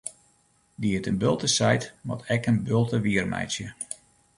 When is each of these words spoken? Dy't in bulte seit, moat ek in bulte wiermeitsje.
Dy't 0.81 1.05
in 1.11 1.19
bulte 1.21 1.49
seit, 1.57 1.83
moat 2.05 2.21
ek 2.35 2.43
in 2.49 2.57
bulte 2.67 2.97
wiermeitsje. 3.05 3.67